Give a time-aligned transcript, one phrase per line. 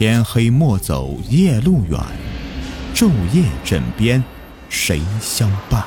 [0.00, 2.00] 天黑莫走夜路远，
[2.94, 4.24] 昼夜枕边
[4.70, 5.84] 谁相伴？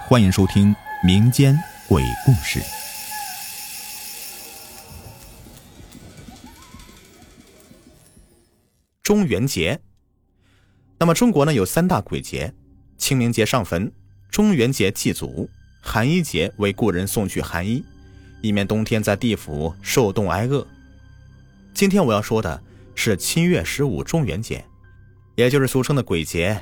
[0.00, 1.56] 欢迎收听民间
[1.88, 2.60] 鬼故事。
[9.04, 9.80] 中元节，
[10.98, 12.52] 那么中国呢有三大鬼节：
[12.98, 13.92] 清明节上坟，
[14.32, 15.48] 中元节祭祖，
[15.80, 17.84] 寒衣节为故人送去寒衣，
[18.42, 20.66] 以免冬天在地府受冻挨饿。
[21.76, 22.62] 今天我要说的
[22.94, 24.64] 是七月十五中元节，
[25.34, 26.58] 也就是俗称的鬼节。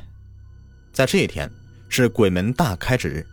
[0.92, 1.48] 在这一天
[1.88, 3.24] 是鬼门大开之日。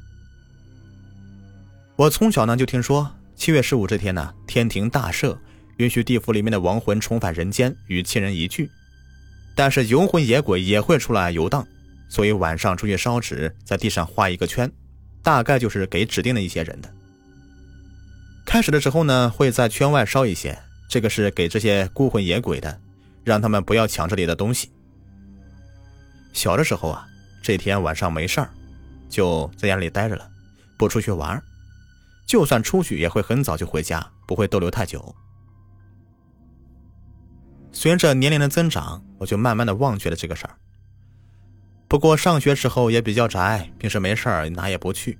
[1.95, 5.35] 我从小呢就听说七月十五这天呢，天庭大赦，
[5.77, 8.69] 允许地府里面的亡魂重返人间与亲人一聚。
[9.55, 11.67] 但是游魂野鬼也会出来游荡，
[12.07, 14.71] 所以晚上出去烧纸，在地上画一个圈，
[15.23, 16.93] 大概就是给指定的一些人的。
[18.45, 20.55] 开始的时候呢，会在圈外烧一些。
[20.91, 22.77] 这个是给这些孤魂野鬼的，
[23.23, 24.69] 让他们不要抢这里的东西。
[26.33, 27.07] 小的时候啊，
[27.41, 28.49] 这天晚上没事儿，
[29.07, 30.29] 就在家里待着了，
[30.77, 31.41] 不出去玩
[32.25, 35.15] 就算出去也会很早就回家，不会逗留太久。
[37.71, 40.57] 随着年龄的增长，我就慢慢的忘却了这个事儿。
[41.87, 45.17] 不过上学时候也比较宅，平时没事儿哪也不去。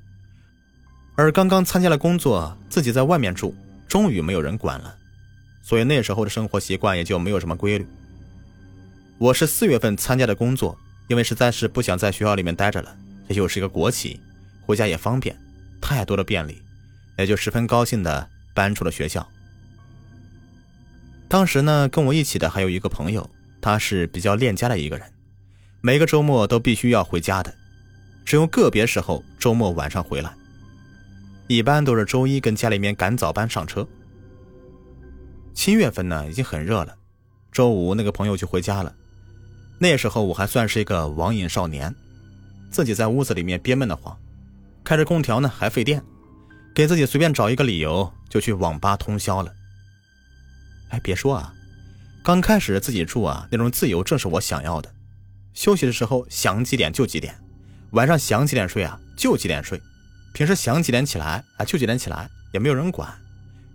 [1.16, 3.56] 而刚刚参加了工作，自己在外面住，
[3.88, 4.98] 终于没有人管了。
[5.62, 7.86] 所以那时候的生活习惯也就没有什么规律。
[9.18, 14.20] 我是四月份参加的工作，因为实在是不想在学校里面待着了，这又是一个国企，
[14.66, 15.38] 回家也方便，
[15.80, 16.62] 太多的便利，
[17.18, 19.28] 也就十分高兴的搬出了学校。
[21.28, 23.30] 当时呢，跟我一起的还有一个朋友，
[23.62, 25.08] 他是比较恋家的一个人，
[25.82, 27.54] 每个周末都必须要回家的，
[28.26, 30.34] 只有个别时候周末晚上回来，
[31.48, 33.88] 一般都是周一跟家里面赶早班上车。
[35.54, 36.96] 七月份呢，已经很热了。
[37.52, 38.96] 周五那个朋友就回家了。
[39.78, 41.94] 那时候我还算是一个网瘾少年，
[42.70, 44.18] 自己在屋子里面憋闷得慌，
[44.84, 46.02] 开着空调呢还费电，
[46.74, 49.54] 给自己随便找一个理由就去网吧通宵了。
[50.90, 51.54] 哎，别说啊，
[52.24, 54.92] 刚开始自己住啊，那种自由正是我想要的。
[55.54, 57.36] 休息的时候想几点就几点，
[57.92, 59.82] 晚上想几点睡啊就几点睡，
[60.34, 63.14] 平时想几点起来啊就几点起来，也没有人管，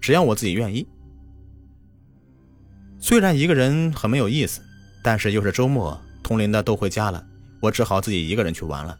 [0.00, 0.86] 只要我自己愿意。
[2.98, 4.60] 虽然一个人很没有意思，
[5.02, 7.24] 但是又是周末，同龄的都回家了，
[7.60, 8.98] 我只好自己一个人去玩了。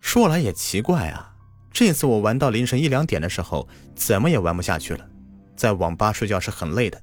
[0.00, 1.34] 说来也奇怪啊，
[1.72, 5.08] 这次我玩到凌晨一两点的时候，怎么也玩不下去了，
[5.56, 7.02] 在网吧睡觉是很累的。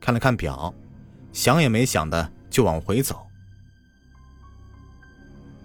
[0.00, 0.72] 看了看表，
[1.32, 3.26] 想也没想的就往回走。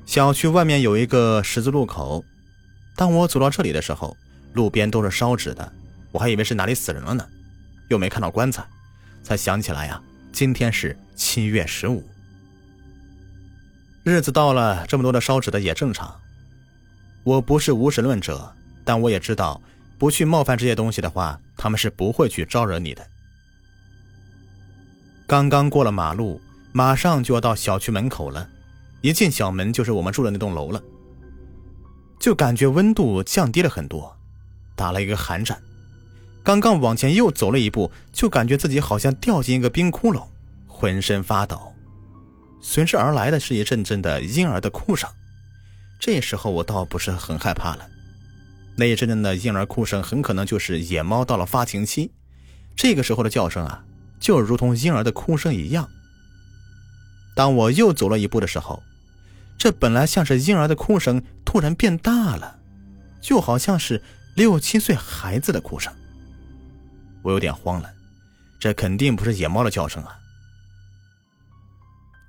[0.05, 2.23] 小区外面有一个十字路口，
[2.95, 4.17] 当我走到这里的时候，
[4.53, 5.71] 路边都是烧纸的，
[6.11, 7.27] 我还以为是哪里死人了呢。
[7.89, 8.65] 又没看到棺材，
[9.23, 10.01] 才想起来呀，
[10.31, 12.03] 今天是七月十五，
[14.03, 16.19] 日子到了，这么多的烧纸的也正常。
[17.23, 18.53] 我不是无神论者，
[18.83, 19.61] 但我也知道，
[19.97, 23.07] 不去冒犯这些东西的话，他们是不会去招惹你的。
[25.27, 26.39] 刚刚过了马路，
[26.71, 28.47] 马上就要到小区门口了，
[29.01, 30.83] 一进小门就是我们住的那栋楼了，
[32.19, 34.15] 就感觉温度降低了很多，
[34.75, 35.59] 打了一个寒颤。
[36.45, 40.27] 刚刚往前又走了一步，就感觉自己好像掉进一个冰窟窿，
[40.67, 41.73] 浑身发抖。
[42.61, 45.09] 随之而来的是一阵阵的婴儿的哭声。
[45.99, 47.87] 这时候我倒不是很害怕了，
[48.77, 52.11] 那一阵阵的婴儿哭声很可能就是野猫到了发情期，
[52.75, 53.83] 这个时候的叫声啊，
[54.19, 55.89] 就如同婴儿的哭声一样。
[57.35, 58.83] 当我又走了一步的时候，
[59.57, 62.59] 这本来像是婴儿的哭声，突然变大了，
[63.19, 64.03] 就好像是
[64.35, 65.91] 六七岁孩子的哭声。
[67.25, 67.91] 我有点慌了，
[68.59, 70.15] 这肯定不是野猫的叫声啊！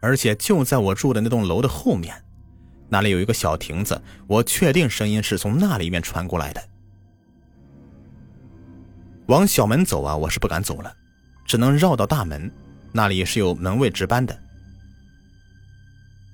[0.01, 2.25] 而且就在我住的那栋楼的后面，
[2.89, 6.69] 那里有一个小亭子，我确定声音是从那里面传过来的。
[9.27, 10.91] 往小门走啊，我是不敢走了，
[11.45, 12.51] 只能绕到大门，
[12.91, 14.35] 那里是有门卫值班的。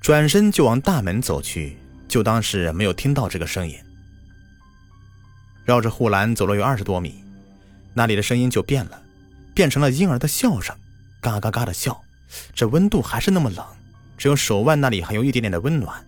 [0.01, 1.77] 转身就往大门走去，
[2.07, 3.77] 就当是没有听到这个声音。
[5.65, 7.22] 绕着护栏走了有二十多米。
[7.95, 9.03] 那里的声音就变了，
[9.55, 10.75] 变成了婴儿的笑声，
[11.21, 12.01] 嘎嘎嘎的笑。
[12.55, 13.65] 这温度还是那么冷，
[14.17, 16.03] 只有手腕那里还有一点点的温暖。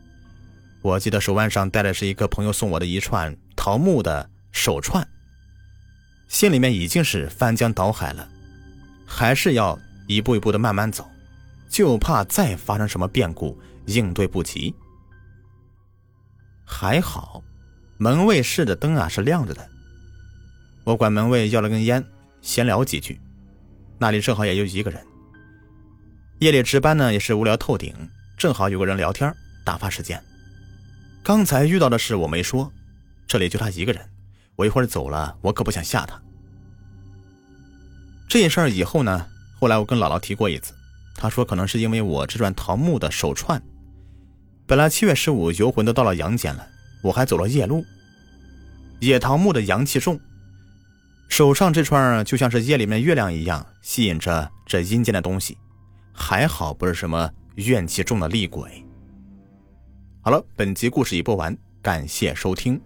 [0.80, 5.06] 我记得手腕上戴的是一个朋友送我的一串桃木的手串，
[6.28, 8.28] 心里面已经是翻江倒海了，
[9.06, 11.06] 还是要一步一步的慢慢走，
[11.68, 14.74] 就怕再发生什么变故，应对不及。
[16.64, 17.42] 还好，
[17.98, 19.68] 门卫室的灯啊是亮着的。
[20.84, 22.04] 我管门卫要了根烟，
[22.42, 23.18] 闲聊几句，
[23.98, 25.00] 那里正好也就一个人。
[26.40, 27.94] 夜里值班呢，也是无聊透顶，
[28.36, 29.34] 正好有个人聊天，
[29.64, 30.22] 打发时间。
[31.22, 32.70] 刚才遇到的事我没说，
[33.26, 34.10] 这里就他一个人，
[34.56, 36.20] 我一会儿走了，我可不想吓他。
[38.28, 39.26] 这事儿以后呢，
[39.58, 40.74] 后来我跟姥姥提过一次，
[41.14, 43.62] 她说可能是因为我这串桃木的手串。
[44.66, 46.66] 本来七月十五游魂都到了阳间了，
[47.02, 47.86] 我还走了夜路。
[49.00, 50.20] 野桃木的阳气重，
[51.36, 55.58] 手上这串就像是夜里面月亮一样，吸引着这阴间的东西。
[56.12, 58.86] 还好不是什么怨气重的厉鬼。
[60.20, 62.80] 好了，本集故事已播完，感谢收听。